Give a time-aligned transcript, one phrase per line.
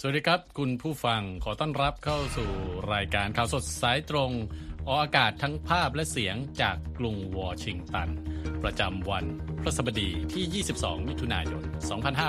[0.00, 2.50] สวัสดีครับ คุณผู้ฟังขอต้อนรับเข้าสู่
[2.94, 4.30] รายการข่าวสดสายตรง
[4.86, 8.08] ออกอากาศทั้งภาพและเสียงจากกรุงวอชิงตัน
[8.62, 9.24] ประจำวัน
[9.62, 11.62] พฤหัสบดีที่ 22 มิถุนายน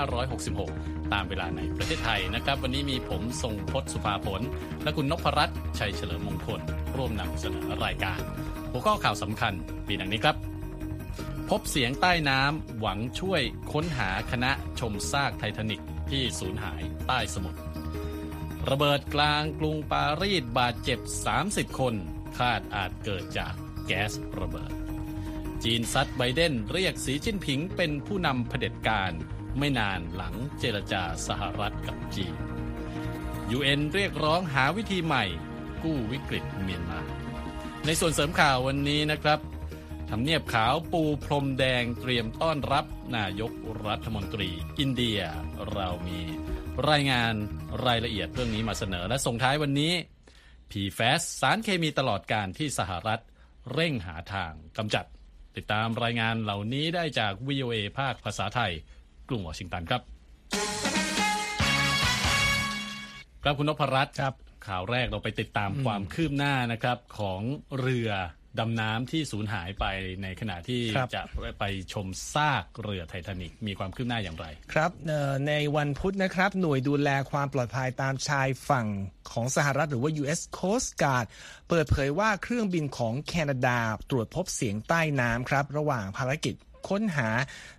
[0.02, 4.40] 2566 ตามเวลาในประเทศไทยนะครับ วันนี้มีผมทรงพศสุภาผล
[4.82, 6.60] และคุณนพรัตน์ชัยเฉลิมมงคล
[6.96, 8.20] ร่วมนำเสนอรายการ
[8.70, 9.52] หัวข้อข่าวสำคัญ
[9.88, 10.36] มีดังนี้ครับ
[11.50, 13.42] พบเสียงใต้น้ำหวังช่วย
[13.72, 14.50] ค้นหาคณะ
[14.80, 17.60] ชมซากไททานิก ที่สูญหายใต้สมุทร
[18.70, 21.00] ระเบิดกลางกรุงปารีสบาดเจ็บ
[21.40, 21.94] 30 คน
[22.38, 23.54] คาดอาจเกิดจาก
[23.86, 24.72] แก๊สระเบิด
[25.64, 29.12] จีนซัดไบเดนเรียกสีจิ้นผิงเป็นผู้นำเผด็จการ
[29.58, 32.34] ไม่นานหลังเจรจาสหรัฐกับจีน
[33.56, 35.24] UN เรียกร้องหาวิธีใหม่
[35.82, 37.00] กู้วิกฤตเมียนมา
[37.86, 39.40] ในส่วนเสริมข่าววันนี้นะครับ
[40.10, 42.84] ทำเนียบขาวปูพรมแดงเตรียมต้อนรับ
[43.16, 43.52] นายก
[43.86, 45.20] รัฐมนตรีอินเดีย
[45.72, 46.20] เรามี
[46.90, 47.34] รายงาน
[47.86, 49.92] รายละเอียดเรื่องนี้มาเสนอและส่งท้ายวันนี้
[50.70, 53.20] PFAS สารเคมีตลอดการที่สหรัฐ
[53.72, 55.04] เร่งหาทางกำจัด
[55.56, 58.72] ติดตามรายงานเหล่านี้ได้จาก VOA ภาคภาษาไทย
[59.28, 60.02] กรุงวอชิงตันครับ
[63.42, 64.34] ครับคุณนพรัตน์ครับ
[64.66, 67.42] ข่าวแรกเราไปติดตามความคืบหน้านะครับของ
[67.80, 68.10] เรือ
[68.58, 69.84] ดำน้ำที่สูญหายไป
[70.22, 71.22] ในขณะที่ครับจะ
[71.60, 78.86] ไปชมซากเรือไททานิกมีความคืบหน้าอย่างไร ครับเอ่อในวันพุธนะครับ หน่วยดูแลความปลอดภัยตามชายฝั่ง
[79.32, 80.40] ของสหรัฐหรือว่า U.S.
[80.58, 81.26] Coast Guard
[81.68, 83.78] เปิดเผยว่าเครื่องบินของแคนาดา
[84.10, 86.54] ตรวจพบเสียงใต้น้ำครับ ระหว่างภารกิจ
[86.88, 87.28] ค้นหา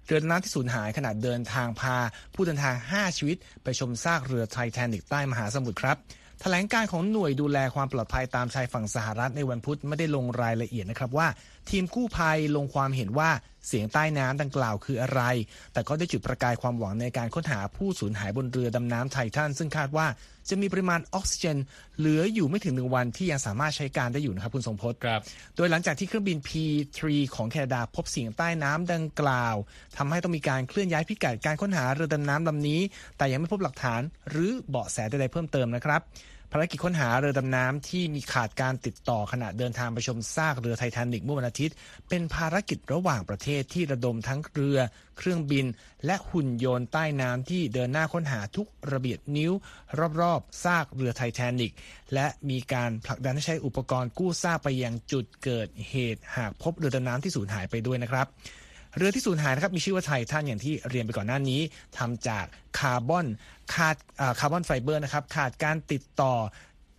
[0.06, 1.98] เรือดำน้ำที่สูญหายขณะเดินทางพา
[2.34, 5.98] ผู้เดินทาง 5 ชีวิต ไปชมซากเรือไททานิกใต้มหาสมุทรครับ
[6.44, 11.28] แถลงการของหน่วยดูแลความปลอดภัยตามชายฝั่งสหรัฐในวันพุธไม่ได้ลงรายละเอียดนะครับว่า
[11.70, 13.30] ทีมกู้ภัยลงความเห็นว่า
[13.68, 15.22] เสียงใต้น้ำดังกล่าวคืออะไร
[15.74, 20.08] แต่ก็ได้จุดประกายความหวังในการค้นหาผู้สูญหายบนเรือดำน้ำไททัน ซึ่งคาดว่า
[20.50, 21.58] จะมีปริมาณออกซิเจน
[21.98, 25.22] เหลืออยู่ไม่ถึงหนึ่งวันที่ยังสามารถใช้การได้อยู่นะครับคุณทรงพจน์ครับ
[25.56, 27.00] โดยหลังจากที่เครื่องบิน P3
[27.36, 29.56] ของแคนาดาพบเสียงใต้น้ำดังกล่าว
[29.98, 32.82] ทำให้ต้องมีการเคลื่อนย้ายพิกัดการค้นหาเรือดำน้ำลำนี้
[33.18, 36.02] แต่ยังไม่พบหลักฐาน หรือเบาะแสใดๆเพิ่มเติมนะครับ
[36.52, 41.76] ภารกิจค้นหาเรือดำน้ำที่มีขาดการติดต่อขณะเดินทางไปชมซากเรือไททานิกเมื่อวันอาทิตย์
[42.10, 44.80] เป็นภารกิจระหว่างประเทศที่ระดมทั้งเรือ
[45.18, 45.66] เครื่องบิน
[46.06, 49.52] และหุ่นยนต์ใต้น้ำที่เดินหน้าค้นหาทุกระเบียดนิ้ว
[50.22, 51.74] รอบๆซากเรือไททานิก
[52.14, 58.28] และมีการผลักดันให้ใช้อุปกรณ์กู้ซากไปยังจุดเกิดเหตุ หากพบเรือดำน้ำที่สูญหายไปด้วยนะครับ
[58.98, 61.62] เรือที่สูญหายนะครับมีชื่อว่าไททันอย่างที่เรียนไปก่อนหน้านี้
[61.98, 62.46] ทำจาก
[62.80, 63.26] คาร์บอน
[63.74, 63.96] ขาด
[64.40, 66.34] คาร์บอนไฟเบอร์นะครับขาดการติดต่อ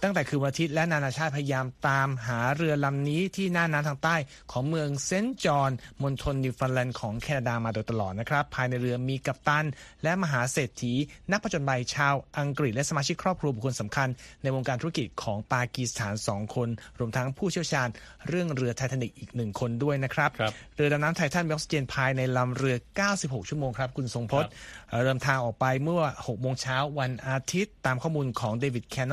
[0.04, 4.16] ตั้งแต่คืนวันอาทิตย์และนานาชาติพยายามตามหาเรือลำนี้ที่น่านน้ำทางใต้
[4.52, 5.70] ของเมืองเซนต์จอห์น
[6.02, 9.64] มณฑลนิวฟันแลนด์ของแคนาดามาโดยตลอดนะครับ ภายในเรือมีกัปตัน
[10.02, 10.92] และมหาเศรษฐี
[11.30, 14.08] นักผจญภัยชาวอังกฤษ และสมาชิกครอบครัวบุคคลสำคัญ
[14.42, 17.88] ในวงการธุรกิจของปากีสถาน2คน รวมทั้งผู้เชี่ยวชาญ
[18.28, 22.76] เรื่องเรือไททานิกอีกหนึ่งคนด้วยนะครับครับเรือดำน้ำไททันมีออกซิเจนภายในลำเรือ
[23.12, 24.50] 96 ชั่วโมงครับคุณทรงพจน์
[24.88, 29.08] เอ่อเริ่มทางออกไปเมื่อ6โมงเช้าวันอาทิตย์ ตามข้อมูลของเดวิดแคน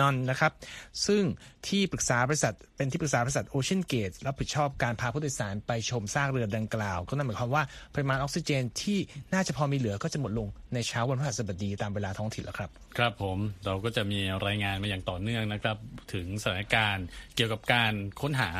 [0.00, 0.52] นอนนะครับ
[1.06, 1.22] ซึ่ง
[1.68, 7.62] ที่ปรึกษาบริษัทเป็นที่ปรึกษาบริษัท Ocean Gate รับผิดชอบการพาผู้โดยสารไปชมซากเรือดังกล่าว ก็นั่นหมายความว่า
[7.94, 8.98] ปริมาณออกซิเจนที่
[9.32, 15.76] น่าจะพอมีเหลือก็จะหมดลงในเช้าวันพฤหัสบดีตามเวลาท้องถิ่นแล้วครับ ครับผมเราก็จะมีรายงานมาอย่างต่อเนื่องนะครับ
[16.12, 18.50] ถึงสถานการณ์เกี่ยวกับการค้นหา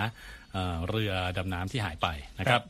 [0.53, 2.07] เอ่อเรือดำน้ำที่หายไป
[2.39, 2.63] นะครับ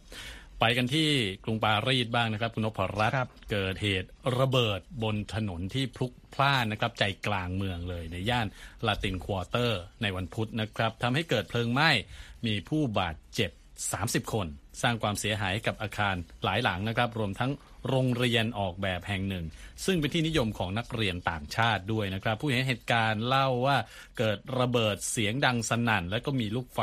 [0.61, 1.09] ไปกันที่
[1.45, 4.09] กรุงปารีสบ้างนะครับ คุณนพรัตน์ครับเกิดเหตุ
[4.39, 8.47] ระเบิดบนถนนที่พลุกพล่านนะครับ ใจกลางเมืองเลยในย่าน
[8.87, 11.91] ลาตินควอเตอร์ ในวันพุธนะครับทำให้เกิดเพลิงไหม้
[12.47, 13.51] มีผู้บาดเจ็บ
[13.93, 14.47] 30 คน
[14.83, 16.15] สร้างความเสียหายกับอาคาร
[16.45, 17.51] หลายหลังนะครับ รวมทั้ง
[17.89, 19.45] โรงเรียนออกแบบแห่งหนึ่ง
[19.85, 23.77] ซึ่งเป็นที่นิยมของนักเรียนต่างชาติด้วยนะครับ ผู้เห็นเหตุการณ์เล่าว่า
[24.19, 26.81] เกิดระเบิดเสียงดังสนั่น และก็มีลูกไฟ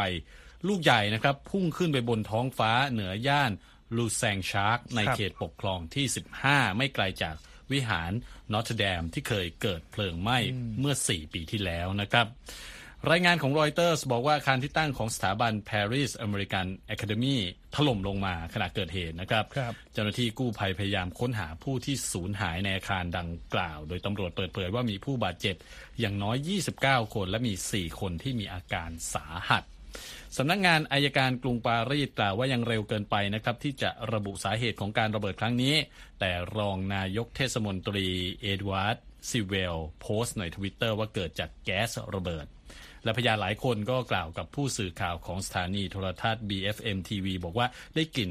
[0.68, 3.52] ลูกใหญ่นะครับ พุ่งขึ้นไปบนท้องฟ้าเหนือย่าน
[3.98, 6.06] รูแซงต์ฌากส์นะครับเขตปกครองที่
[6.42, 7.36] 15 ไม่ไกลจาก
[7.72, 8.12] วิหาร
[8.54, 10.38] นอตเทอร์แดมที่เคยเกิดเพลิงไหม้
[10.80, 12.28] เมื่อ 4 ปีที่แล้วนะครับ
[13.12, 17.38] รายงานของรอยเตอร์สบอกว่าอาคารที่ตั้งของสถาบัน Paris American Academy
[17.76, 25.56] ถล่มลงมาขณะเกิดเหตุนะครับครับเจ้าหน้าที่กู้ภัยพยายามค้นหาผู้ที่สูญหายในอาคารดังกล่าว โดยตำรวจเปิดเผยว่ามีผู้บาดเจ็บ
[26.00, 26.38] อย่างน้อย
[26.78, 29.64] 29 คนและมี 4 คนที่มีอาการสาหัส
[30.38, 35.76] สำนักงานอายการกรุงปารีสกล่าวว่ายังเร็วเกินไปนะครับที่จะระบุสาเหตุของการระเบิดครั้งนี้
[36.20, 38.08] แต่รองนายกเทศมนตรี
[38.42, 38.98] เอ็ดวาร์ด
[39.30, 42.46] ซิเวลโพสต์ในทวิตเตอร์ว่าเกิดจากแก๊สระเบิด
[43.04, 48.30] และพยานหลายคนก็กล่าวกับผู้สื่อข่าวของสถานีโทรทัศน์ BFM TV บอกว่าได้กลิ่น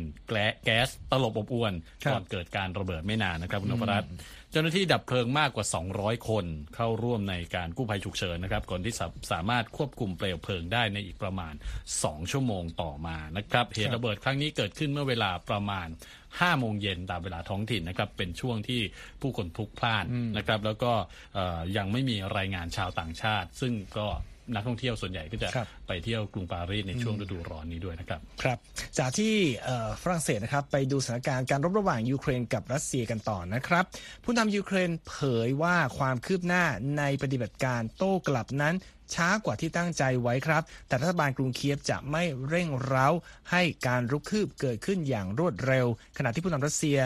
[0.64, 1.72] แก๊สตลบอบอวน
[2.10, 4.10] ก่อนเกิดการระเบิดไม่นานนะครับคุณนพรัตน์
[4.54, 5.66] เจ้าหน้าที่ดับเพลิงมากกว่า
[5.96, 11.54] 200 คนเข้าร่วมในการกู้ภัยฉุกเฉินนะครับก่อนที่สาสามารถควบคุมเปลวเพลิงได้ในอีกประมาณ
[11.92, 15.88] 2 ชั่วโมงต่อมานะครับเหตุระเบิดครั้งนี้เกิดขึ้นเมื่อเวลาประมาณ
[16.22, 18.80] 5โมงเย็นตามเวลาท้องถิ่นนะครับเป็นช่วงที่
[19.20, 20.04] ผู้คนพลุกพล่าน
[20.36, 20.92] นะครับ แล้วก็
[21.34, 24.08] เอ่อยังไม่มีรายงานชาวต่างชาติ ซึ่งก็
[24.54, 28.58] นักท่องเที่ยวส่วนใหญ่ก็จะครับไปเที่ยวกรุงปารีสในช่วงฤดูร้อนนี้ด้วยนะครับครับ
[28.98, 33.84] จากที่เอ่อฝรั่งเศสนะครับไปดูสถานการณ์การรบระหว่างยูเครนกับรัสเซียกันต่อนะครับ
[34.24, 36.64] ผู้นำยูเครนเผยว่าความคืบหน้า
[36.98, 38.74] ในปฏิบัติการโต้กลับนั้น
[39.14, 43.08] ช้ากว่าที่ตั้งใจไว้ครับ แต่รัฐบาลกรุงเคียฟจะไม่เร่งเร้า
[43.50, 45.86] ให้การรุกคืบเกิดขึ้นอย่างรวดเร็ว
[46.18, 46.98] ขณะที่ผู้นำรัสเซีย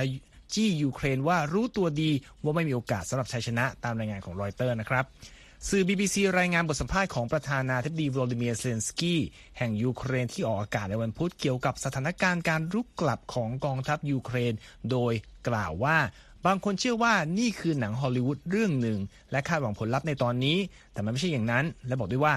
[0.54, 2.10] จี้ยูเครนว่ารู้ตัวดี
[2.42, 5.04] ว่าไม่มีโอกาสสำหรับชัยชนะตามรายงานของรอยเตอร์นะครับ
[5.66, 9.20] สื่อ BBC รายงานบทสัมภาษณ์ของประธานาธิบดีวลาดิเมียร์เซเลนสกี้
[9.58, 14.54] แห่งยูเครนที่ออกอากาศในวันพุธเกี่ยวกับสถานการณ์การรุกกลับของกองทัพยูเครน
[14.90, 15.12] โดย
[15.48, 15.98] กล่าวว่า
[16.46, 18.98] บางคนเชื่อว่านี่คือหนังฮอลลีวูดเรื่องหนึ่ง
[19.30, 20.58] และคาดหวังผลลัพธ์ในตอนนี้
[20.92, 22.34] แต่มันไม่ใช่อย่างนั้น และบอกด้วยว่า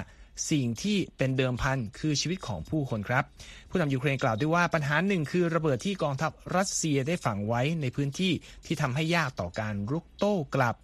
[0.51, 3.23] สิ่งที่เป็นเดิมพันคือชีวิตของผู้คนครับ
[3.69, 8.31] ผู้นำยูเครนกล่าวด้วยว่าปัญหาหนึ่งคือระเบิดที่กองทัพรัสเซียได้ฝังไว้ในพื้นที่
[8.65, 10.75] ที่ทำให้ยากต่อการรุกโต้กลับ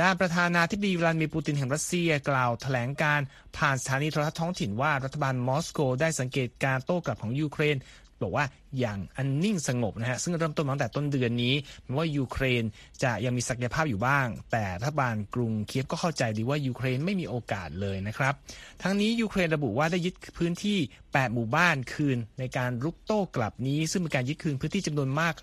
[0.00, 3.20] ด้านประธานาธิบดีวลาดิมีร์ปูตินแห่งรัสเซียกล่าวแถลงการณ์
[3.56, 7.76] ผ่านสถานีโทรทัศน์ท้องถิ่นว่ารัฐบาลมอสโกได้สังเกตการโต้กลับของยูเครน
[8.22, 8.46] บอกว่า
[8.78, 11.54] อย่างอันนิ่งสงบนะฮะซึ่งเริ่มต้นตั้งแต่ต้นเดือนนี้
[11.84, 12.64] แม้ว่ายูเครน
[13.02, 18.34] จะยังมีศักยภาพอยู่บ้าง แต่รัฐบาลกรุงเคียฟก็เข้าใจดีว่ายูเครนไม่มีโอกาสเลยนะครับ
[18.82, 25.34] ทั้งนี้ยูเครนระบุว่าได้ยึดพื้นที่ 8 หมู่บ้านคืนในการรุกโต้กลับนี้ ซึ่งเป็นการยึดคืนพื้นที่จำนวนมาก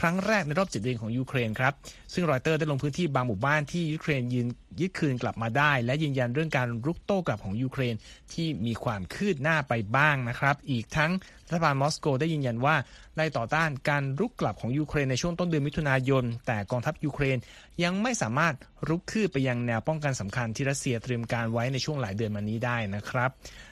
[0.04, 1.72] รั้งแรกในรอบ7เดือนของยูเครนครับ
[2.12, 4.46] ซึ่งรอยเตอร์ได้ลงพื้นที่บางหมู่บ้านที่ยูเครนยืน
[4.80, 7.94] ยึดคืนกลับมาได้ และยืนยันเรื่องการรุกโต้กลับของยูเครน
[8.32, 11.10] ที่มีความคืบหน้าไปบ้างนะครับ อีกทั้ง
[11.48, 12.76] รัฐบาลมอสโกได้ยืนยันว่า
[13.16, 17.38] ได้ต่อต้านการรุกกลับของยูเครนในช่วงต้นเดือนมิถุนายน แต่กองทัพยูเครน
[17.82, 18.54] ยังไม่สามารถ
[18.88, 23.30] รุกคืบไปยังแนวป้องกันสำคัญที่รัสเซียเตรียมการไว้ในช่วงหลายเดือนมานี้ได้นะครับ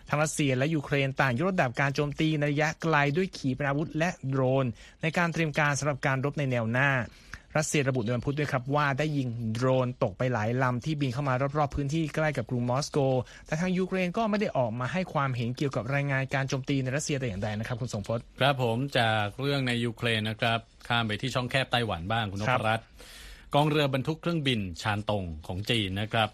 [0.09, 4.67] ทั้งรัสเซียและยูเครนต่างยกระดับการโจมตีในระยะไกลด้วยขีปนาวุธและโดรน
[5.03, 6.91] ในการเตรียมการสำหรับการรบในแนวหน้า
[7.57, 12.99] รัสเซียระบุในวันพุธด้วยครับว่าได้ยิงโดรนตกไปหลายลำที่บินเข้ามารอบๆพื้นที่ใกล้กับกรุงมอสโก
[13.47, 20.59] แต่ทางยูเครนก็ไม่ได้ออกมาให้ความเห็นเกี่ยวกับรายงานการโจมตีในรัสเซียแต่อย่างใดนะครับคุณทรงพจน์ครับผมจากเรื่องในยูเครนนะครับ
[20.89, 22.87] ข้ามไปที่ช่องแคบไต้หวันบ้างคุณนครัพบรัตน์
[23.55, 26.29] กองเรือบรรทุกเครื่องบินชานตงของจีนนะครับ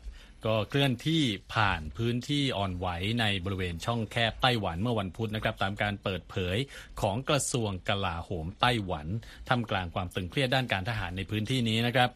[0.46, 1.22] ก็เคลื่อนที่
[1.54, 2.88] ผ่านพื้นที่อ่อนไหว
[3.20, 6.56] ในบริเวณช่องแคบไต้หวันเมื่อวันพุธนะครับ ตามการเปิดเผย
[7.00, 9.06] ของกระทรวงกลาโหมไต้หวัน
[9.48, 12.10] ท่ามกลางความตึงเครียดด้านการทหารในพื้นที่นี้นะครับ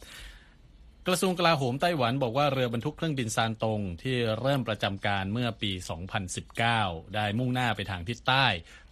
[1.09, 5.71] กระทรวงกลาโหมไต้หวันบอกว่าเรือบรรทุกเครื่องบินซานตงที่เริ่มประจำการเมื่อปี
[6.43, 8.45] 2019 ได้มุ่งหน้าไปทางทิศใต้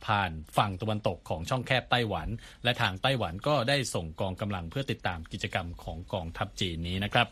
[0.06, 2.28] ผ่านฝั่งตะวันตกของช่องแคบไต้หวัน
[2.64, 7.28] และทางไต้หวันก็ได้ส่งกองกำลังเพื่อติดตามกิจกรรมของกองทัพจีนนี้นะครับ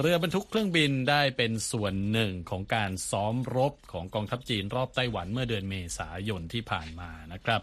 [0.00, 7.62] เรือบรรทุกเครื่องบินได้เป็นส่วนหนึ่งของการซ้อมรบของกองทัพจีนรอบไต้หวันเมื่อเดือนเมษายนที่ผ่านมานะครับ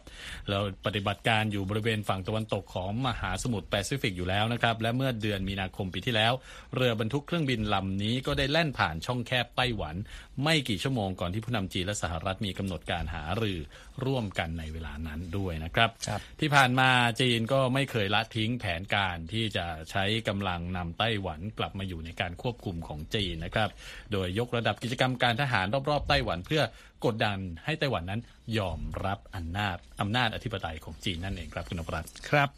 [0.50, 6.34] แล้วปฏิบัติการอยู่บริเวณฝั่งตะวันตกของมหาสมุทรแปซิฟิกอยู่แล้วนะครับ และเมื่อเดือนมีนาคมปีที่แล้ว
[6.76, 9.96] เรือบรรทุกเครื่องบินลำนี้ก็ได้แล่นผ่านช่องแคบไต้หวัน
[10.44, 13.60] ไม่กี่ชั่วโมงก่อนที่ผู้นำจีนและสหรัฐมีกำหนดการหารือ
[14.06, 16.90] ร่วมกันในเวลานั้นด้วยนะครับครับที่ผ่านมา
[17.22, 23.70] จีนก็ไม่เคยละทิ้งแผนการที่จะใช้กำลังนำไต้หวันกลับมาอยู่ในการควบคุมของจีนนะครับ
[24.12, 26.62] โดยยกระดับกิจกรรมการทหารรอบๆไต้หวัน เพื่อ
[27.06, 28.22] กดดันให้ไต้หวันนั้น
[28.58, 32.50] ยอมรับอำนาจอำนาจอธิปไตยของจีนนั่นเองครับคุณนพรัตน์ครับ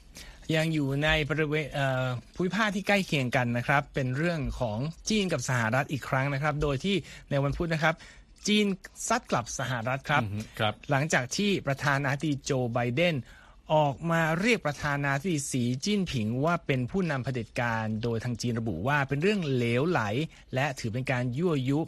[0.55, 4.79] ยังอยู่ในบริเวณเอ่อภูมิภาคที่ใกล้เคียงกันนะครับ เป็นเรื่องของ
[5.09, 6.95] จีนกับสหรัฐอีกครั้งนะครับ โดยที่
[7.31, 7.95] ในวันพุธนะครับ
[8.47, 8.65] จีน
[9.07, 13.15] ซัดกลับสหรัฐครับอือฮึครับหลังจากที่ประธานาธิบดีโจไบเดน
[13.71, 20.01] ออกมาเรียกประธานาธิบดีสีจิ้นผิงว่าเป็นผู้นำเผด็จการโดยทางจีนระบุว่าเป็นเรื่องเหลวไหล
[20.55, 21.79] และถือเป็นการยั่วยุ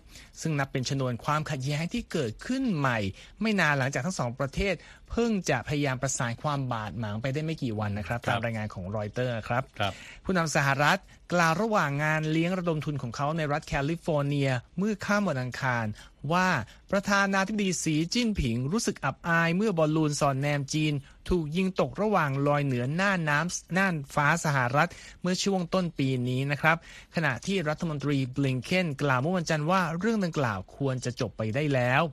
[0.42, 3.00] ซึ่งนับเป็นชนวนความขัดแย้งที่เกิดขึ้นใหม่
[3.42, 4.74] ไม่นานหลังจากทั้งสองประเทศ
[5.12, 9.94] เพิ่งจะพยายามประสานความบาดหมางไปได้ไม่กี่วันนะครับครับตามรายงานของรอยเตอร์ครับครับ
[10.26, 10.98] ผู้นำสหรัฐ
[11.34, 15.86] กล่าวระหว่างงานเลี้ยงระดมทุนของเขาในรัฐแคลิฟอร์เนียเมื่อค่ำวันอังคาร
[16.34, 16.50] ว่า
[16.92, 20.94] ประธานาธิบดีสีจิ้นผิงรู้สึกอับอายเมื่อบอลลูนสอดแนมจีน
[21.30, 24.90] ถูกยิงตกระหว่างลอยเหนือน่านน้ำน่านฟ้าสหรัฐ
[25.22, 26.78] เมื่อช่วงต้นปีนี้นะครับ
[27.16, 32.04] ขณะที่รัฐมนตรีบลิงเคนกล่าวเมื่อวันจันทร์ว่าเรื่องดังกล่าวควรจะจบไปได้แล้ว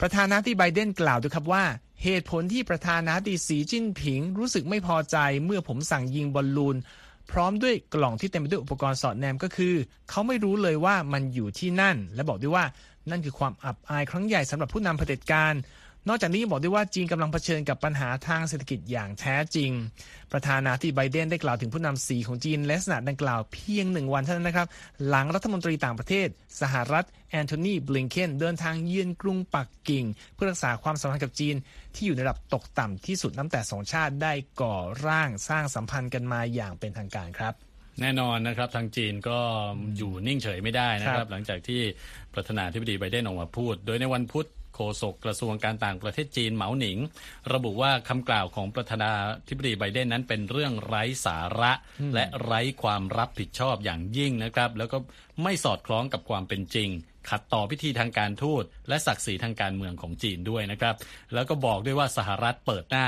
[0.00, 1.64] ประธานาธิบดีไบเดนกล่าวด้วยครับว่า
[2.02, 6.76] เหตุผลที่ประธานาธิบดีสีจิ้นผิงรู้สึกไม่พอใจเมื่อผมสั่งยิงบอลลูน
[7.30, 9.74] พร้อมด้วยกล่องที่เต็มไปด้วยอุปกรณ์สอดแนมก็คือ
[10.10, 12.64] เขาไม่รู้เลยว่ามันอยู่ที่นั่น และบอกด้วยว่า
[13.10, 15.54] นั่นคือความอับอายครั้งใหญ่สำหรับผู้นำเผด็จการ
[16.08, 19.70] นอกจากนี้บอกด้วยว่าจีนกำลังเผชิญกับปัญหาทางเศรษฐกิจอย่างแท้จริง
[20.32, 24.66] ประธานาธิบดีไบเดนได้กล่าวถึงผู้นำสีของจีนลักษณะดังกล่าวเพียงหนึ่งวันเท่านั้นนะครับ
[25.08, 26.28] หลังรัฐมนตรีต่างประเทศ
[26.60, 31.56] สหรัฐแอนโทนีบลิงเคนเดินทางเยือนกรุงปักกิ่ง เพื่อรักษาความสัมพันธ์กับจีน
[31.94, 37.54] ที่อยู่ในระดับตกต่ำที่สุดนับแต่สองชาติได้ก่อร่างสร้างสัมพันธ์กันมาอย่างเป็นทางการครับ
[38.00, 39.38] แน่นอนนะครับทางจีนก็
[39.96, 41.80] อยู่นิ่งเฉยไม่ได้นะครัรับบหลังจากที่
[42.34, 46.98] ประธานาธิบดีไบเดนออกมาพูด โดยในวันพุธ โฆษกกระทรวงการต่างประเทศจีนเหมาหนิง
[47.52, 49.12] ระบุว่าคำกล่าวของประธานา
[49.48, 51.72] ธิบดีไบเดนนั้นเป็นเรื่องไร้สาระ
[52.14, 54.98] และไร้ความรับผิดชอบอย่างยิ่งนะครับ แล้วก็
[55.42, 56.88] ไม่สอดคล้องกับความเป็นจริง
[57.30, 60.94] ขัดต่อพิธีทางการทูตและศักดิ์ศรีทางการเมืองของจีนด้วยนะครับ
[61.34, 63.06] แล้วก็บอกด้วยว่าสหรัฐเปิดหน้า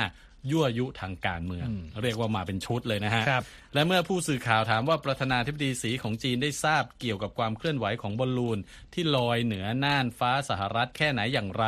[0.50, 1.66] ยั่วยุทางการเมือง
[2.02, 8.58] เรียกว่ามาเป็นชุดเลยนะฮะครับและเมื่อผู้สื่อข่าวถามว่าประธานาธิบดีสีของจีนได้ทราบเกี่ยวกับความเคลื่อนไหวของบอลลูน
[8.94, 11.66] ที่ลอยเหนือน่านฟ้าสหรัฐแค่ไหนอย่างไร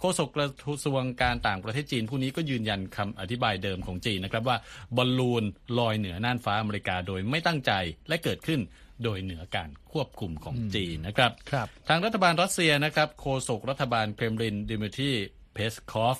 [0.00, 0.48] โฆษกกระ
[0.84, 4.56] ทรวงการต่างประเทศจีนผู้นี้ก็ยืนยันคำอธิบายเดิมของจีนนะครับว่า
[4.96, 5.44] บอลลูน
[5.78, 7.72] ลอยเหนือน่านฟ้าอเมริกาโดยไม่ตั้งใจ
[8.08, 8.60] และเกิดขึ้น
[9.04, 15.12] โดยเหนือการควบคุมของจีนนะครับครับทางรัฐบาลรัสเซียนะครับโฆษกรัฐบาลเครมลินดิมิทรี
[15.54, 16.18] เพสคอฟ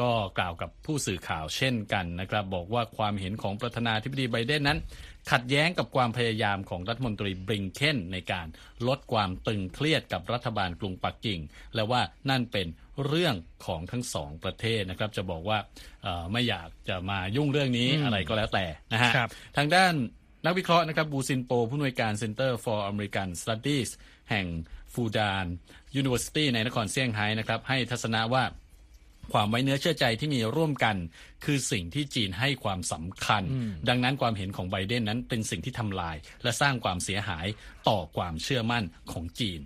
[0.00, 4.78] ก็กล่าวกับผู้สื่อข่าวเช่นกันนะครับบอกว่าความเห็นของประธานาธิบดีไบเดนนั้น
[5.32, 8.46] ขัดแย้งกับความพยายามของรัฐมนตรีบลิงเคนในการ
[8.88, 11.40] ลดความตึงเครียดกับรัฐบาลกรุงปักกิ่ง
[11.74, 12.66] และว่านั่นเป็น
[13.06, 13.34] เรื่อง
[13.66, 15.58] ของทั้งสองประเทศนะครับ จะบอกว่า
[16.02, 19.94] เอ่อไม่อยากจะมายุ่งเรื่องนี้อะไรก็แล้วแต่นะฮะครับทางด้าน
[20.44, 23.90] นักวิเคราะห์นะครับบูซินโป ผู้อำนวยการ Center for American Studies
[24.30, 24.46] แห่ง
[24.94, 25.46] ฟูดาน
[26.00, 28.44] University ในนครเซี่ยงไฮ้นะครับให้ทัศนะว่า
[29.32, 30.96] ความไว้เนื้อเชื่อใจที่มีร่วมกัน
[31.44, 33.42] คือสิ่งที่จีนให้ความสำคัญ
[33.88, 37.46] ดังนั้นความเห็นของไบเดนนั้นเป็นสิ่งที่ทำลาย และสร้างความเสียหาย
[37.88, 39.60] ต่อความเชื่อมั่นของจีน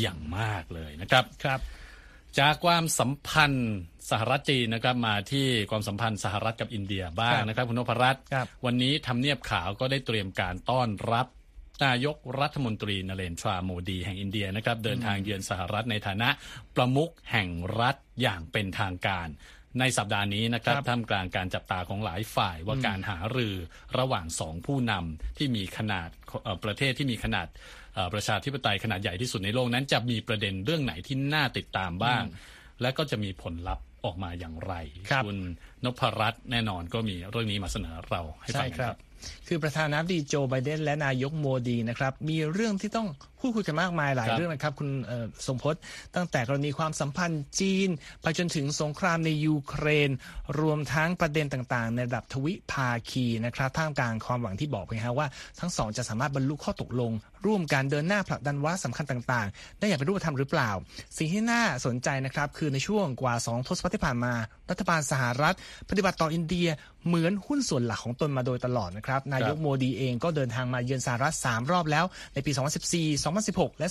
[0.00, 1.60] อย่างมากเลยนะครับครับ
[2.38, 3.76] จากความสัมพันธ์
[4.10, 11.26] สหรัฐจีนนะครับมาที่ความสัมพันธ์สหรัฐกับอินเดียบ้างนะครับคุณนพรัตน์ครับวันนี้ทำเนียบขาวก็ได้เตรียมการต้อนรับ
[11.84, 16.28] นายกรัฐมนตรีนเรนทราโมดี แห่งอินเดียนะครับเดินทางเยือนสหรัฐในฐานะ
[16.76, 17.48] ประมุขแห่ง
[17.80, 19.28] รัฐอย่างเป็นทางการ
[19.80, 23.54] ในสัปดาห์นี้นะครับครับท่ามกลางการจับตาของหลายฝ่ายว่าการหารือ
[23.98, 26.08] ระหว่างสองผู้นำที่มีขนาด
[26.44, 27.46] เอ่อประเทศที่มีขนาด
[27.94, 32.22] เอ่อประชาธิปไตยขนาดใหญ่ที่สุดในโลกนั้น จะมีประเด็นเรื่องไหนที่น่าติดตามบ้าง
[32.80, 34.74] และก็จะมีผลลัพธ์ออกมาอย่างไร
[35.10, 35.32] ครับณ
[35.84, 39.07] นพรัตน์แน่นอนก็มีเรื่องนี้มาเสนอเราให้ฟัใช่งคครัรับบ
[39.48, 43.08] คือประธานาธิบดีโจไบเดนและนายกโมดีนะครับมีเรื่องที่ต้อง
[43.40, 45.74] พูดคุยกันมากมายหลายครับเรื่องนะครับ คุณเอ่อสมพศ
[46.14, 47.88] ตั้งแต่กรณีความสัมพันธ์จีน
[48.22, 50.10] ไปจนถึงสงครามในยูเครน
[50.60, 55.26] รวมทั้งประเด็นต่างๆ ในระดับทวิภาคีนะครับท่ามกลางความหวังที่บอกไปฮะว่า
[55.60, 57.12] ทั้งสองจะสามารถบรรลุข้อตกลง
[57.46, 60.70] ร่วมการเดินหน้าผลักดันวาระสำคัญต่างๆ ได้อย่างเป็นรูปธรรมหรือเปล่า
[61.18, 64.32] สิ่งที่น่าสนใจนะครับคือในช่วงกว่า 2 ทศวรรษที่ผ่านมา
[64.70, 65.56] รัฐบาลสหรัฐ
[65.90, 66.68] ปฏิบัติต่ออินเดีย
[67.06, 72.04] เหมือนหุ้นส่วนหลักของตนมาโดยตลอดนะครับนายกโมดีเองก็เดินทางมาเยือนสหรัฐ 3 รอบแล้ว
[72.34, 72.52] ในปี
[72.96, 73.86] 2014 2016 และ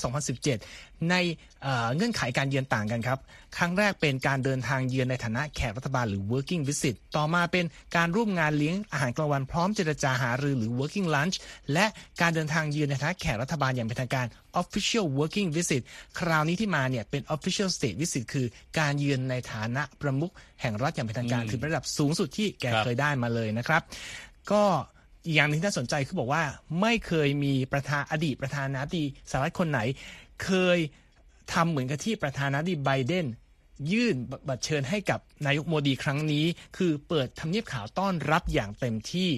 [0.54, 1.16] 2017 ใน
[1.64, 3.20] เอ่อเงื่อนไขการเยือนต่างกันครับ
[3.58, 11.36] ครั้งแรกเป็นการเดินทางเยือนในฐานะแขกรัฐบาลหรือ working visit ต่อมาเป็นการร่วมงานเลี้ยงอาหารกลางวันพร้อมเจรจาหารือหรือ working lunch
[11.74, 11.86] และ
[12.22, 14.26] การเดินทางเยือนในฐานะแขกรัฐบาลอย่างเป็นทางการ
[14.62, 15.82] official working visit
[16.20, 18.48] คราวนี้ที่มาเนี่ยเป็น official state visit คือ
[18.80, 23.82] การเยือนในฐานะประมุขแห่งรัฐอย่างเป็นทางการอืมคือเป็นระดับสูงสุดที่แกครับเคยได้มาเลยนะครับ
[24.52, 24.64] ก็
[25.26, 26.44] อีกอย่างหนึงที่น่าสนใจคือบอกว่า
[26.82, 29.80] ไม่เคยมีประธานอดีตประธานาธิบดีสหรัฐคนไหน
[30.44, 30.78] เคย
[31.54, 33.28] ทำเหมือนกับที่ประธานาธิบดีไบเดน
[33.92, 34.16] ยื่น
[34.48, 36.46] บัตรเชิญให้กับนายกโมดีครั้งนี้
[36.78, 39.30] คือเปิดทำเนียบขาวต้อนรับอย่างเต็มที่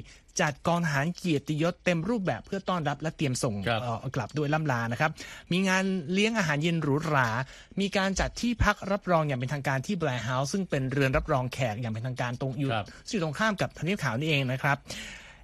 [0.41, 5.11] จัดกองทหารเกียรติยศเต็มรูปแบบเพื่อต้อนรับและเตรียมส่งครับเอ่อกลับด้วยล่ำลานะครับ
[5.51, 7.29] มีงานเลี้ยงอาหารเย็นหรูหรา
[7.79, 14.77] มีการจัดที่พักรับรองอย่างเป็นทางการที่ Blair House ซึ่งเป็นเรือนรับรองแขกอย่างเป็นทางการตรงอยู่ครับซึ่งอยู่ตรงข้ามกับทำเนียบขาวนี่เองนะครับ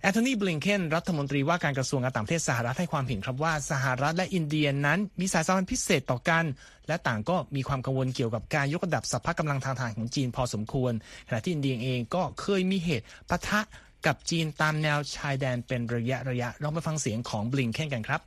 [0.01, 6.43] แอนโทนีบลิงเคนรัฐมนตรีว่าการกระทรวงการต่างประเทศสหรัฐให้ความเห็นครับว่าสหรัฐและอินเดียนั้นมีสายสัมพันธ์พิเศษต่อกัน
[6.87, 10.93] และต่างก็มีความกังวลเกี่ยวกับการยกระดับสรรพกำลังทางทหารของจีนพอสมควร
[11.27, 13.61] ขณะที่อินเดียเองก็เคยมีเหตุปะทะ
[14.06, 18.20] กับจีนตามแนวชายแดนเป็นระยะระยะลองไปฟังเสียงของบลิงเคนกันครับ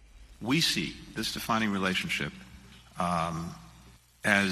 [0.54, 2.34] We see this defining relationship
[3.08, 3.36] um,
[4.42, 4.52] as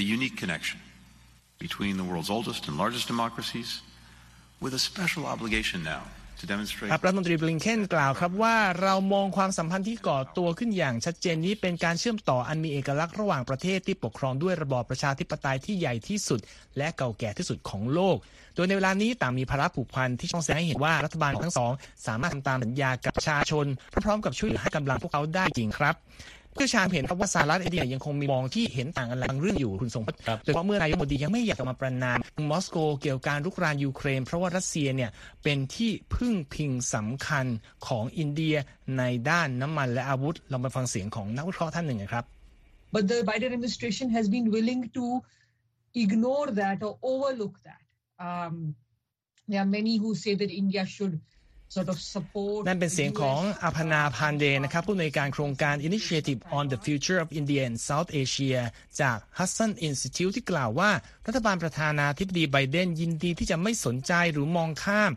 [0.00, 0.78] a unique connection
[1.58, 3.70] between the world's oldest and largest democracies,
[4.60, 6.02] with a special obligation now
[6.91, 16.39] ครับรัฐมนตรีบลิงเคนกล่าวครับว่าเรามองความสัมพันธ์ที่ก่อตัวขึ้นอย่างชัดเจนนี้เป็นการเชื่อมต่ออันมีเอกลักษณ์ระหว่างประเทศที่ปกครองด้วยระบอบประชาธิปไตยที่ใหญ่ที่สุด
[16.77, 18.17] และเก่าแก่ที่สุดของโลก
[18.55, 21.71] โดยในเวลานี้ต่างมีภาระผูกพันที่ช่องแสดงให้เห็นว่ารัฐบาลทั้งสอง
[22.07, 23.65] สามารถทำตามสัญญากับประชาชน
[24.03, 25.95] พร้อมกับช่วยเหลือให้กำลังพวกเขาได้จริงครับ
[26.57, 32.17] ผู้เชี่ยวชาญเห็นครับว่าสหรัฐเองยังคงมีมองที่เห็นต่างกันบางเรื่องอยู่คุณทรงพจน์ครับโดยเฉพาะเมื่อนายกโมดียังไม่อยากออกมาประนาม
[32.51, 35.09] มอสโกเกี่ยวกับการรุกรานยูเครน เพราะว่ารัสเซียเนี่ย
[35.43, 37.45] เป็นที่พึ่งพิงสำคัญ
[37.87, 38.55] ของอินเดีย
[38.97, 42.25] ในด้านน้ำมันและอาวุธลองไปฟังเสียงของนักวิเคราะห์ท่านหนึ่งนะครับ
[42.93, 45.05] But the Biden administration has been willing to
[45.93, 47.83] ignore that or overlook that.
[48.27, 48.75] Um,
[49.47, 51.36] there are many who say that India should sort of support.
[52.67, 58.59] นั่นเป็นเสียงของ US, อภนาพานเดนะครับ ผู้อำนวยการโครงการ Initiative on the Future of India and South Asia
[59.01, 60.91] จาก Hudson Institute ที่กล่าวว่า
[61.27, 65.11] รัฐบาลประธานาธิบดีไบเดนยินดีที่จะไม่สนใจหรือมองข้าม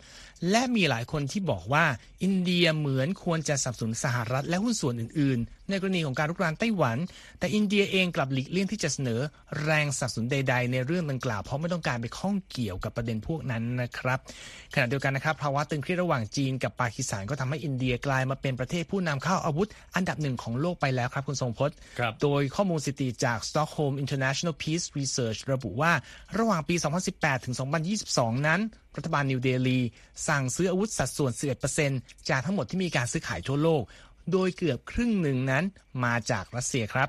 [0.51, 1.87] และมีหลายคนที่บอกว่า
[2.23, 6.99] อินเดียเหมือนควรจะสนับสนุนสหรัฐและหุ้นส่วนอื่นๆ ในกรณีของการรุกรานไต้หวัน
[7.39, 9.21] แต่อินเดียเองกลับหลีกเลี่ยงที่จะเสนอ
[9.63, 14.19] แรงสนับสนุนใด ๆ ในเรื่องดังกล่าวเพราะไม่ต้องการไปข้องเกี่ยวกับประเด็นพวกนั้นนะครับ
[14.75, 25.93] ขณะเดียวกันนะครับภาวะตึงเครียดระหว่างจีนกับปากีสถานก็ทำให้อินเดียกลายมาเป็นประเทศผู้นำเข้าอาวุธ อันดับหนึ่งของโลกไปแล้วครับคุณทรงพจน์ครับโดยข้อมูลสถิติจาก Stockholm International Peace Research ระบุว่า
[26.39, 26.75] ระหว่างปี
[27.11, 27.55] 2018 ถึง
[28.01, 28.63] 2022 นั้น
[28.97, 29.79] รัฐบาลนิวเดลี
[30.29, 31.33] สั่งซื้ออาวุธสัดส่วน
[31.77, 33.83] 11%จากทั้งหมดที่มีการซื้อขายทั่วโลก
[34.33, 35.65] โดยเกือบครึ่งหนึ่งนั้น
[36.05, 37.09] มาจากรัสเซียครับ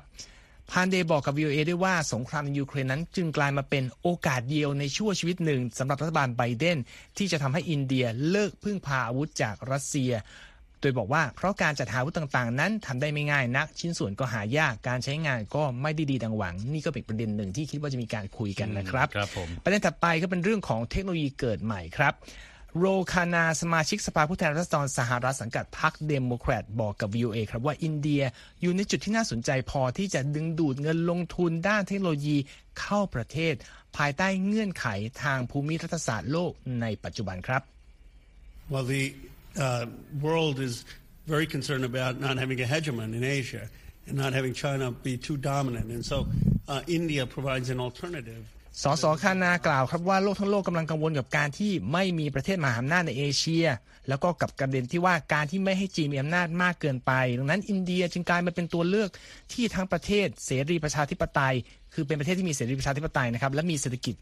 [0.70, 6.78] พานเดย์บอกกับ VOA ด้วยว่าสงครามในยูเครนนั้น จึงกลายมาเป็นโอกาสเดียวในชั่วชีวิตหนึ่งสำหรับรัฐบาลไบเดน
[7.18, 10.12] ที่จะทำให้อินเดียเลิกพึ่งพาอาวุธจากรัสเซีย
[10.80, 22.14] โดยบอกว่าเพราะการจัดหาอาวุธต่างๆ นั้นทำได้ไม่ง่ายนัก ชิ้นส่วนก็หายากการใช้งานก็ไม่ได้ดีดังหวัง นี่ก็เป็นประเด็นหนึ่งที่คิดว่าจะมีการคุยกันนะครับครับผมประเด็นถัดไปก็เป็นเรื่องของเทคโนโลยีเกิดใหม่ครับ
[22.78, 28.22] โรคานาสมาชิกสภาผู้แทนราษฎรสหรัฐสังกัดพรรคเดโมแครตบอกกับ VOA ครับว่าอินเดีย
[28.62, 32.36] อยู่ในจุดที่น่าสนใจพอที่จะดึงดูดเงินลงทุนด้านเทคโนโลยี
[32.80, 33.54] เข้าประเทศ
[33.96, 34.86] ภายใต้เงื่อนไข
[35.22, 37.62] ทางภูมิรัฐศาสตร์โลกในปัจจุบันครับ
[38.72, 39.04] Well, the
[39.66, 39.86] uh,
[40.26, 40.74] world is
[41.26, 43.64] very concerned about not having a hegemon in Asia
[44.06, 45.90] and not having China be too dominant.
[45.90, 46.26] And so
[46.68, 48.44] uh, India provides an alternative.
[48.80, 53.66] สสคานากล่าวครับว่าโลกทั้งโลกกำลังกังวลกับการที่ไม่มีประเทศมหาอำนาจในเอเชีย
[54.08, 59.10] แล้วก็กับประเด็นที่ว่าการที่ไม่ให้จีนมีอำนาจมากเกินไป ดังนั้นอินเดียจึงกลายมาเป็นตัวเลือก
[59.52, 61.54] ที่ทั้งประเทศเสรีประชาธิปไตย
[61.94, 64.14] คือเป็นประเทศที่มีเสรีประชาธิปไตยนะครับและมีเศรษฐกิจ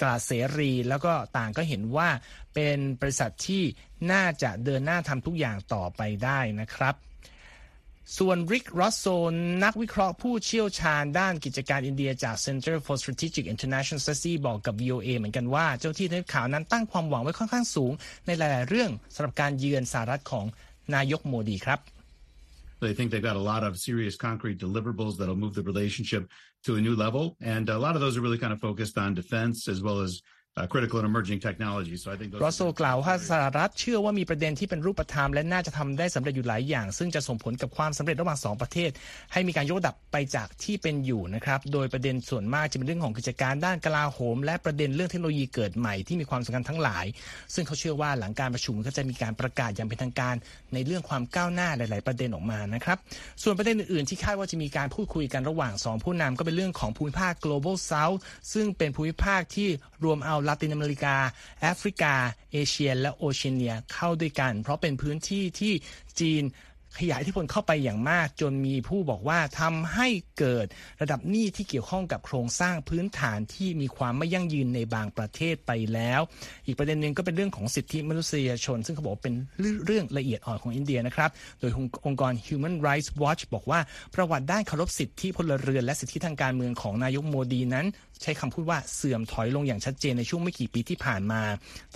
[0.00, 2.08] ตราเสรี แล้วก็ต่างก็เห็นว่า
[2.54, 3.62] เป็นบริษัทที่
[4.12, 6.94] น่าจะเดินหน้าทำทุกอย่างต่อไปได้นะครับ
[8.18, 17.92] ส่วนริกรอสโซนนักวิเคราะห์ผู้เชี่ยวชาญด้านกิจการอินเดียจาก Center for Strategic International Study บอกกับ VOA เหมือนกันว่าเจ้าที่ทำข่าวนั้นตั้งความหวังไว้ค่อนข้างสูง
[18.26, 20.44] ในหลาย ๆ เรื่องสำหรับการเยือนสหรัฐของ
[20.94, 21.80] นายกโมดีครับ
[22.82, 26.22] They think they've got a lot of serious concrete deliverables that'll move the relationship
[26.66, 27.24] to a new level.
[27.54, 30.12] And a lot of those are really kind of focused on defense as well as
[30.72, 31.96] critical and emerging technology.
[31.96, 38.90] So I think รอสโซกล่าวว่าสหรัฐเชื่อว่ามีประเด็นที่เป็นรูปธรรมและน่าจะทำได้สำเร็จอยู่หลายอย่าง ซึ่งจะส่งผลกับความสำเร็จระหว่างสองประเทศ
[39.32, 47.04] ให้มีการยกระดับไปจากที่เป็นอยู่นะครับ โดยประเด็นส่วนมากจะเป็นเรื่องของกิจการด้านกลาโหม และประเด็นเรื่องเทคโนโลยีเกิดใหม่ที่มีความสำคัญทั้งหลาย
[47.54, 50.34] ซึ่งเขาเชื่อว่าหลังการประชุมก็จะมีการประกาศอย่างเป็นทางการ
[50.74, 52.98] ในเรื่องความก้าวหน้าหลาย ๆ ประเด็นออกมานะครับ
[53.42, 58.18] ส่วนประเด็นอื่น ๆ ที่คาดว่าจะมีการพูดคุยกันระหว่างสองผู้นำก็เป็นเรื่องของภูมิภาค global south
[58.52, 59.68] ซึ่งเป็นภูมิภาคที่
[60.04, 61.16] รวมเอาลาตินอเมริกา
[61.60, 62.14] แอฟริกา
[62.52, 65.72] เอเชีย และโอเชียเนียเข้าด้วยกัน เพราะเป็นพื้นที่ที่
[66.20, 66.44] จีน
[67.00, 70.66] ขยายทธิพลเข้าไปอย่างมากจนมีผู้บอกว่าทำให้เกิด
[71.02, 76.20] ระดับหนี้ที่เกี่ยวข้องกับโครงสร้างพื้นฐานที่มีความไม่ยั่งยืนในบางประเทศไปแล้ว
[76.66, 79.34] อีกประเด็นหนึ่งก็เป็นเรื่องของสิทธิมนุษยชน ซึ่งเขาบอกเป็น
[79.84, 81.70] เรื่องละเอียดอ่อนของอินเดียนะครับ โดย
[82.06, 83.80] องค์กร Human Rights Watch บอกว่า
[84.14, 87.86] ประวัติด้านเคารพสิทธิพลเรือนและสิทธิทางการเมืองของนายกโมดีนั้น
[88.22, 91.40] ใช้คำพูดว่าเสื่อมถอยลงอย่างชัดเจนในช่วงไม่กี่ปีที่ผ่านมา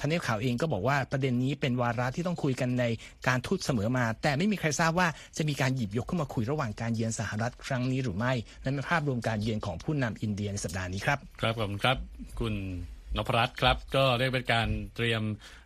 [0.00, 2.84] ทนายข่าวเองก็บอกว่าประเด็นนี้เป็นวาระที่ต้องคุยกันใน
[3.28, 11.96] การทูตเสมอมา แต่ไม่มีใครทราบว่าจะมีการหยิบยกขึ้นมาคุยระหว่างการเยือนสหรัฐครั้งนี้หรือไม่นั่นเป็นภาพรวมการเยือนของผู้นำอินเดียในสัปดาห์นี้ครับครับขอบคุณครับ
[12.40, 12.54] คุณ
[13.16, 15.22] นพรัตน์ครับก็เรียกเป็นการเตรียม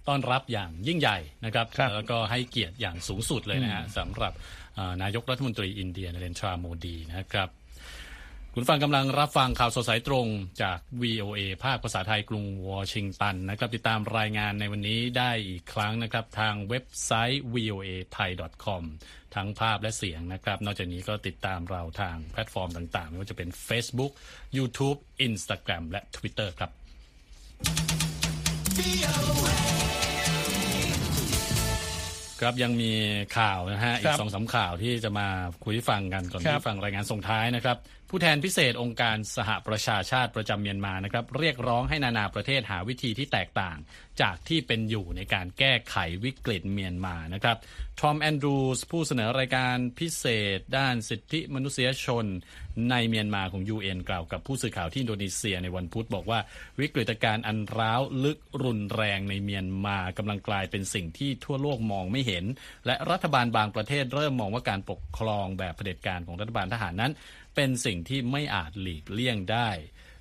[0.08, 4.32] ต้อนรับอย่างยิ่งใหญ่นะครับครับแล้วก็ให้เกียรติอย่างสูงสุดเลยนะฮะสำหรับ
[4.78, 7.48] อ่านายกรัฐมนตรีอินเดียนเรนทราโมดีนะครับ
[8.54, 10.26] คุณฟังกำลังรับฟังข่าวสดสายตรง
[10.62, 17.86] จาก VOA ภาคภาษาไทยกรุงวอชิงตันนะครับติดตามรายงานในวันนี้ได้อีกครั้งนะครับ ทางเว็บไซต์ voa
[18.16, 18.30] thai
[18.64, 18.82] com
[19.34, 24.12] ทั้งภาพและเสียงนะครับ นอกจากนี้ก็ติดตามเราทางแพลตฟอร์มต่าง ๆ ไม่ว่าจะเป็น Facebook
[24.56, 26.70] YouTube Instagram และ Twitter ครับ
[32.40, 32.92] ครับยังมี
[33.38, 35.28] ข่าวนะฮะ อีครักบสองสามข่าวที่จะมา
[35.64, 37.76] คุยให้ฟังกันก่อนครับที่ฟังรายงานส่งท้ายนะครับ
[38.12, 43.76] ผู้แทนพิเศษองค์การสหประชาชาติประจำเมียนมานะครับเรียกร้องให้นานาประเทศหาวิธีที่แตกต่าง
[44.22, 47.56] จากที่เป็นอยู่ในการแก้ไขวิกฤตเมียนมานะครับ
[48.00, 50.24] ทอมแอนดรูสผู้เสนอรายการพิเศ
[50.56, 52.24] ษ ด้านสิทธิมนุษยชน
[52.90, 56.38] ในเมียนมาของ UN กล่าวกับผู้สื่อข่าวที่อินโดนีเซียในวันพุธบอกว่า
[56.80, 62.44] วิกฤตการณ์อันร้าวลึกรุนแรงในเมียนมากำลังกลายเป็นสิ่งที่ทั่วโลกมองไม่เห็น
[62.86, 67.12] และรัฐบาลบางประเทศเริ่มมองว่าการปกครองแบบเผด็จการของรัฐบาลทหารนั้น
[67.60, 69.68] เป็นสิ่งที่ไม่อาจหลีกเลี่ยงได้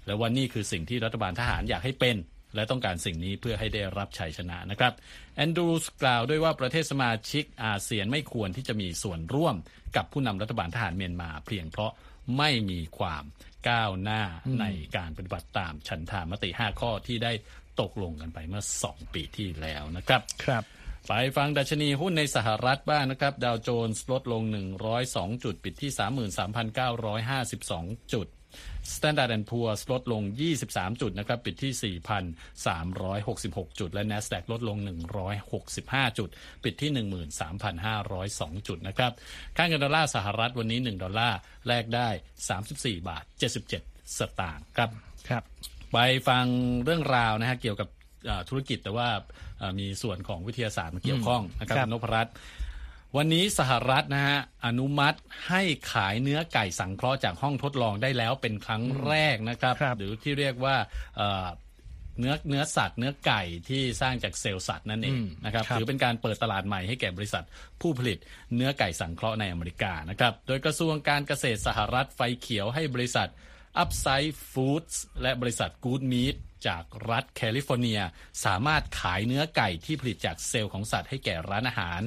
[0.06, 2.18] และว่านี่คือสิ่งที่รัฐบาลทหารอยากให้เป็น
[2.56, 4.94] และต้องการสิ่งนี้เพื่อให้ได้รับชัยชนะนะครับ
[5.36, 9.56] แอนดรูสกล่าวด้วยว่าประเทศสมาชิกอาเซียนไม่ควรที่จะมีส่วนร่วม
[9.96, 11.92] กับผู้นำรัฐบาลทหารเมียนมาเพียงเพราะ
[12.38, 13.24] ไม่มีความ
[13.70, 14.24] ก้าวหน้า
[14.60, 14.66] ใน
[14.98, 17.34] การปฏิบัติตามฉันทามติ 5 ข้อที่ได้
[17.82, 20.64] ตกลงกันไปเมื่อ 2 ปีที่แล้วนะครับ ครับ
[21.08, 24.44] ไปฟังดัชนีหุ้นในสหรัฐบ้างนะครับ ดาวโจนส์ลดลง
[24.94, 25.92] 102 จุด ปิดที่
[27.98, 28.28] 33,952 จุด
[28.96, 30.24] Standard Poor's ลดลง
[30.62, 34.78] 23 จุดนะครับ ปิดที่ 4,366 จุด และ NASDAQ ลดลง
[35.48, 36.30] 165 จุด
[36.64, 36.92] ปิดที่
[38.00, 39.12] 13,502 จุดนะครับ
[39.58, 42.10] ค่าเงินดอลลาร์สหรัฐวันนี้ 1 ดอลลาร์แลกได้
[42.60, 43.24] 34 บาท
[43.70, 44.90] 77 สตางค์ครับ
[45.30, 45.44] ครับ
[45.92, 46.46] ไปฟัง
[46.84, 47.90] เรื่องราวนะฮะเกี่ยวกับ
[48.30, 49.49] อ่าธุรกิจแต่ว่าอ่า
[49.80, 52.34] มีส่วนของวิทยาศาสตร์มาเกี่ยวข้องนะครับครับคุณนพรัตน์
[53.18, 55.18] วันนี้สหรัฐนะฮะอนุมัติ
[55.48, 55.62] ให้
[55.94, 60.76] ขายเนื้อไก่สังเคราะห์จากห้องทดลองได้แล้วเป็นครั้งแรกนะครับครับหรือที่เรียกว่า
[61.18, 61.48] เอ่อ
[62.20, 67.44] เนื้อเนื้อสัตว์เนื้อไก่ที่สร้างจากเซลล์สัตว์นั่นเองนะครับครับถือเป็นการเปิดตลาดใหม่ให้แก่บริษัท
[67.82, 68.18] ผู้ผลิต
[68.56, 73.30] เนื้อไก่สังเคราะห์ในอเมริกานะครับโดยกระทรวงการเกษตรสหรัฐไฟเขียวให้บริษัท
[73.84, 76.36] Upside Foods และบริษัท Good Meat
[76.68, 78.00] จากรัฐแคลิฟอร์เนีย
[78.46, 82.02] สามารถขายเนื้อไก่ที่ผลิตจากเซลล์ของสัตว์ให้แก่ร้านอาหาร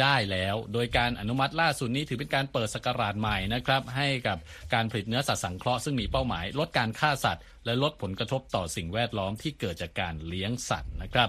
[0.00, 4.38] ได้แล้ว โดยการอนุมัติล่าสุดนี้ถือเป็นการเปิดสกราชใหม่นะครับให้กับ
[4.74, 11.28] การผลิตเนื้อสัตว์สังเคราะห์ซึ่งมีเป้าหมาย ลดการฆ่าสัตว์ และลดผลกระทบต่อสิ่งแวดล้อมที่เกิดจากการเลี้ยงสัตว์นะครับ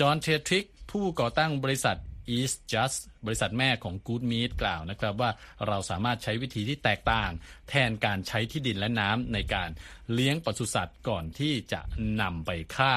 [0.00, 1.98] จอห์นเททริกผู้ก่อตั้งบริษัท
[2.36, 5.30] East Just บริษัทแม่ของ Good Meat กล่าวนะครับว่า
[5.66, 7.30] เราสามารถใช้วิธีที่แตกต่าง
[7.68, 9.70] แทนการใช้ที่ดินและน้ำในการ
[10.12, 11.80] เลี้ยงปศุสัตว์ก่อนที่จะ
[12.20, 12.94] นำไปฆ่า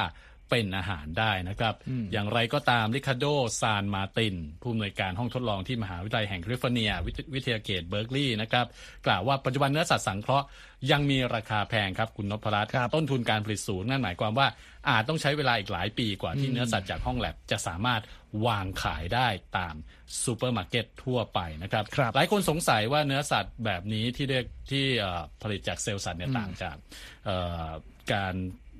[0.50, 1.74] เป็นอาหารได้นะครับ
[2.14, 3.26] อย่างไรก็ตามริคาโด
[3.62, 8.66] ซานมาติน ผู้อำนวยการห้องทดลองที่มหาวิทยาลัยแห่งแคลิฟอร์เนีย วิทวิทยาเขตเบิร์กลีย์นะครับ
[9.06, 10.48] กล่าวว่าปัจจุบันเนื้อสัตว์สังเคราะห์
[10.92, 14.48] ยังมีราคาแพงครับคุณนพรัตน์ครับต้นทุนการผลิตสูง นั่นหมายความว่า
[14.90, 18.02] อาจต้องใช้เวลาอีกหลายปีกว่าที่เนื้อสัตว์จากห้องแล็บจะสามารถ
[18.46, 19.76] วางขายได้ตาม
[20.24, 26.76] ซูเปอร์มาร์เก็ตทั่วไปนะครับครับหลายคนสงสัยว่าเนื้อสัตว์แบบนี้ที่เรียกที่เอ่อผลิตจากเซลล์สัตว์เนี่ยต่างจาก
[27.26, 27.68] เอ่อ
[28.14, 28.36] การ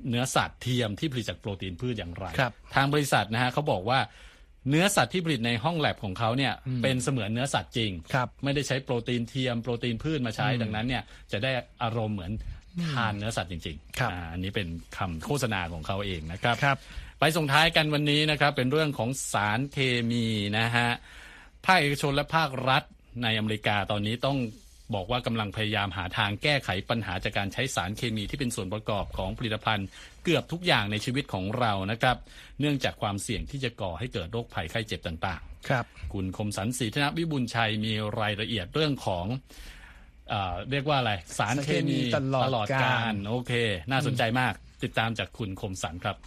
[0.10, 4.00] เนื้อสัตว์เทียมที่ผลิตจากโปรตีนพืชอย่างไรครับทางบริษัทนะฮะเขาบอกว่า
[4.70, 11.52] เนื้อสัตว์ที่ผลิตในห้องแล็บของเขาเนี่ยเป็นเสมือนเนื้อสัตว์จริงครับไม่ได้ใช้โปรตีนเทียมโปรตีนพืชมาใช้ดังนั้นเนี่ยจะได้
[11.84, 12.32] อารมณ์เหมือน
[12.90, 16.78] ทานเนื้อสัตว์จริงครับๆอาอันนี้เป็นคำโฆษณาของเขาเองนะครับครับ
[17.20, 19.78] ไปส่งท้ายกันวันนี้นะครับ เป็นเรื่องของสารเค
[20.12, 20.26] มี
[20.60, 20.90] นะฮะ
[21.66, 22.84] ภาคเอกชนและภาครัฐ
[23.24, 24.38] ในอเมริกาตอนนี้ต้อง
[24.96, 29.88] บอกว่ากำลังพยายามหาทางแก้ไขปัญหาจากการใช้สารเคมีที่เป็นส่วนประกอบของผลิตภัณฑ์
[30.24, 32.18] เกือบทุกอย่างในชีวิตของเรานะครับ
[32.60, 39.26] เนื่องจากความเสี่ยงที่จะก่อให้เกิดโรคภัยไข้เจ็บต่างๆ ครับ คุณคมสันศรีธนวิบุญชัยมีรายละเอียดเรื่องของ
[40.30, 43.54] เออเรียกว่าอะไร สารเคมีสารเคมีตลอดกาลโอเค
[43.92, 46.18] น่าสนใจมาก ติดตามจากคุณคมสันครับ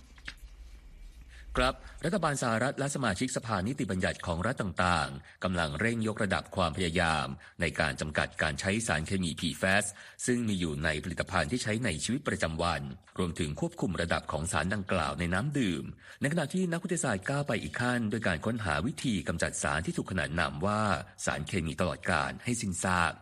[1.58, 7.26] ครับ รัฐบาลสหรัฐและสมาชิกสภานิติบัญญัติของรัฐต่างๆ กำลังเร่งยกระดับความพยายาม
[7.60, 9.84] ในการจำกัดการใช้สารเคมี PFAS
[10.26, 12.82] ซึ่งมีอยู่ในผลิตภัณฑ์ที่ใช้ในชีวิตประจำวัน
[13.18, 15.84] รวมถึงควบคุมระดับของสารดังกล่าวในน้ำดื่ม
[16.20, 20.80] ในขณะที่นักวิทยาศาสตร์ก้าวไปอีกขั้น ด้วยการค้นหาวิธีกำจัดสารที่ถูกขนานนามว่า
[21.24, 23.12] สารเคมีตลอดกาลให้สิ้นซาก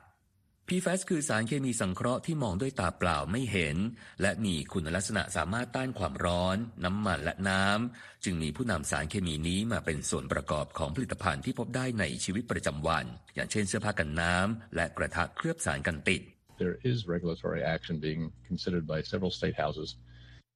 [0.69, 3.77] PFAS คือสารเคมีสังเคราะห์ที่มองด้วยตาเปล่าไม่เห็น
[4.23, 13.05] และมีคุณลักษณะสามารถต้านความร้อน น้ำมันและน้ำ จึงมีผู้นำสารเคมีนี้มาเป็นส่วนประกอบของผลิตภัณฑ์ที่พบได้ในชีวิตประจำวัน
[13.35, 16.23] อย่างเช่นเสื้อผ้ากันน้ำและกระทะเคลือบสารกันติด
[16.59, 19.97] there is regulatory action being considered by several state houses,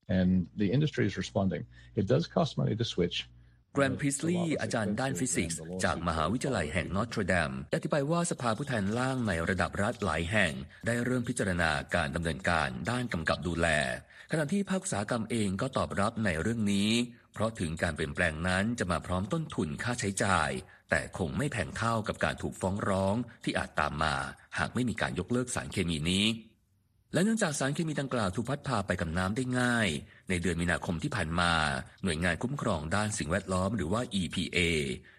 [0.09, 1.65] and the industry is responding.
[1.95, 3.17] It does cost money to switch.
[3.75, 10.53] แกรมพิสลีย์อาจารย์ด้านฟิสิกส์ จากมหาวิทยาลัยแห่งนอตรดมอธิบายว่าสภาผู้แทนล่างในระดับรัฐหลายแห่ง
[10.87, 13.69] ได้เริ่มพิจารณาการดำเนินการด้านกำกับดูแล
[14.31, 16.91] ขณะที่ภาคอุตสาหกรรมเองก็ตอบรับในเรื่องนี้
[17.33, 20.51] เพราะถึงการเปลี่ยนแปลงนั้นจะมาพร้อมต้นทุนค่าใช้จ่าย
[20.91, 24.15] แต่คงไม่แพงเท่ากับการถูกฟ้องร้องที่อาจตามมา
[24.59, 26.27] หากไม่มีการยกเลิกสารเคมีนี้
[27.15, 29.89] และเนื่องจากสารเคมีดังกล่าวถูกพัดพาไปกับน้ำได้ง่าย
[30.33, 31.53] ในเดือนมีนาคมที่ผ่านมา
[32.05, 34.59] หน่วยงานคุ้มครองด้านสิ่งแวดล้อมหรือว่า EPA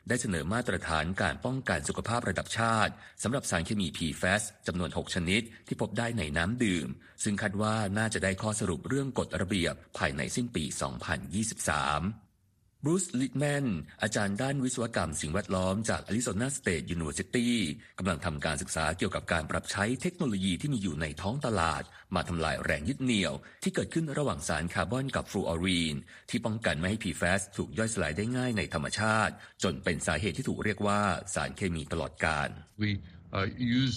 [0.07, 6.87] ได้เสนอมาตรฐานการป้องกันสุขภาพระดับชาติสำหรับสารเคมี PFAS จำนวน 6 ชนิดที่พบได้ในน้ำดื่ม
[7.23, 12.22] ซึ่งคาดว่าน่าจะได้ข้อสรุปเรื่องกฎระเบียบภายในสิ้นปี 2023
[12.85, 13.65] บรูซ ลิตแมน
[14.03, 17.49] อาจารย์ด้านวิศวกรรมสิ่งแวดล้อมจาก Arizona State University
[17.99, 21.83] กำลังทำการศึกษาเกี่ยวกับการปรับใช้เทคโนโลยีที่มีอยู่ในท้องตลาด
[22.15, 25.95] มาทำลายแรงยึดเหนี่ยว ที่เกิดขึ้นระหว่างสารคาร์บอนกับฟลูออรีน
[26.29, 31.01] ที่ป้องกันไม่ให้ PFAS ถูกย่อยสลายได้ง่ายในธรรมชาติ จนเป็นสาเหตุที่ถูกเรียกว่า
[31.33, 32.49] สารเคมีตลอดกาล
[32.83, 32.89] We
[33.37, 33.47] uh,
[33.83, 33.95] use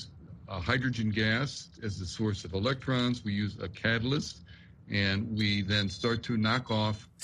[0.53, 1.49] uh, hydrogen gas
[1.87, 3.17] as the source of electrons.
[3.29, 4.35] We use a catalyst.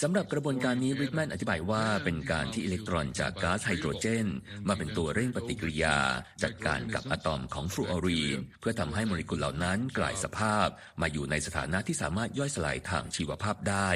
[0.02, 4.26] สำหรับกระบวนการนี้ริกแมนอธิบายว่าเป็นการที่อิเล็กตรอนจากก๊าซไฮโดรเจน
[4.68, 5.96] มาเป็นตัวเร่งปฏิกิริยา
[6.42, 10.68] จัดการกับอะตอมของฟลูออรีน เพื่อทำให้โมเลกุลเหล่านั้นกลายสภาพ
[11.00, 13.90] มาอยู่ในสถานะที่สามารถย่อยสลายทางชีวภาพได้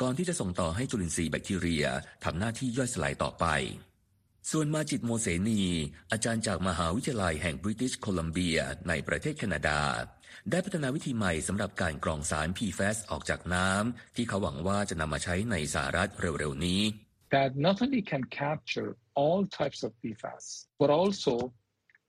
[0.00, 1.86] ก่อนที่จะส่งต่อให้จุลินทรีย์แบคทีเรีย
[2.24, 3.46] ทำหน้าที่ย่อยสลายต่อไป
[4.50, 5.62] ส่วนมาจิตโมเสนี
[6.12, 8.58] อาจารย์จากมหาวิทยาลัยแห่งบริติชโคลัมเบีย
[8.88, 9.80] ในประเทศแคนาดา
[10.50, 16.82] ได้พัฒนาวิธีใหม่สำหรับการกรองสาร PFAS ออกจากน้ำที่เขาหวังว่าจะนำมาใช้ในสหรัฐเร็วๆนี้
[17.34, 20.44] that not only can capture all types of PFAS
[20.80, 21.34] but also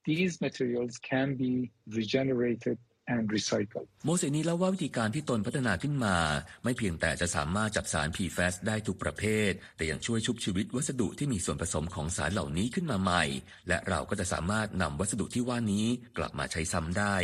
[0.10, 1.54] these materials can be
[2.00, 2.78] regenerated
[3.14, 6.18] and recycled โมเสนีเล่าว่าวิธีการที่ตนพัฒนาขึ้นมา
[6.64, 13.24] ไม่เพียงแต่จะสามารถจับสาร PFAS ได้ทุกประเภท แต่ยังช่วยชุบชีวิตวัสดุที่มีส่วนผสมของสารเหล่านี้ขึ้นมาใหม่
[13.68, 15.86] และเราก็จะสามารถนำวัสดุที่ว่านี้
[16.18, 17.18] กลับมาใช้ซ้ำได้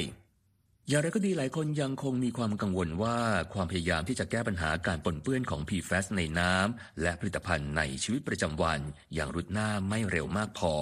[0.92, 3.18] อย่างไรก็ดีหลายคนยังคงมีความกังวลว่า
[3.54, 8.80] ความพยายามที่จะแก้ปัญหาการปนเปื้อนของ PFAS ในน้ำและผลิตภัณฑ์ในชีวิตประจำวัน
[9.14, 10.74] อย่างรุดหน้าไม่เร็วมากพอ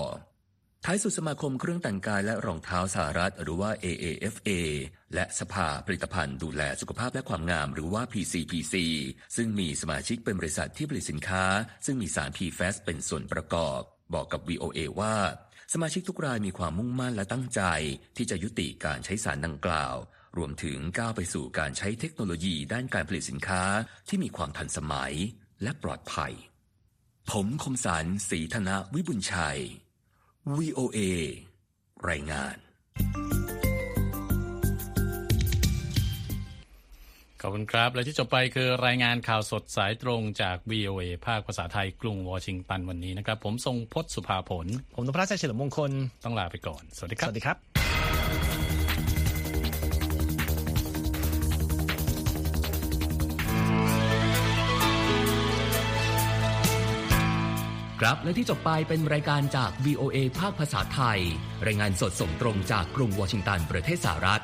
[0.86, 4.50] ท้ายสุดสมาคมเครื่องแต่งกายและรองเท้าสหรัฐหรือว่า AAFA
[5.13, 8.76] และสภาผลิตภัณฑ์ดูแลสุขภาพและความงามหรือว่า PCPC
[9.36, 11.46] ซึ่งมีสมาชิกเป็นบริษัทที่ผลิตสินค้า
[11.86, 13.82] ซึ่งมีสาร PFAS เป็นส่วนประกอบ
[14.13, 15.15] บอกกับ VOA ว่า
[15.73, 17.62] สมาชิกทุกรายมีความมุ่งมั่นและตั้งใจ
[18.17, 19.95] ที่จะยุติการใช้สารดังกล่าว
[20.38, 23.63] รวมถึงก้าวไปสู่การใช้เทคโนโลยีด้านการผลิตสินค้า
[24.08, 25.13] ที่มีความทันสมัย
[25.63, 26.34] และปลอดภัย
[27.32, 29.60] ผมคมสารสีธนะวิบุญชัย
[30.58, 30.99] VOA
[32.10, 32.58] รายงาน
[37.41, 45.91] ขอบคุณครับ และที่จบไปคือรายงานข่าวสดสายตรงจาก VOA ภาคภาษาไทยกรุงวอชิงตันวันนี้นะครับ ผมทรงพศสุภาผล ผมนพรัชเฉลิมมงคล
[46.26, 47.58] ต้องลาไปก่อน สวัสดีครับ สวัสดีครับ
[58.02, 61.19] ครับและที่จบไปเป็นรายการจาก VOA ภาคภาษาไทย
[61.65, 64.43] รายงานสดส่งตรงจากกรุงวอชิงตันประเทศสหรัฐ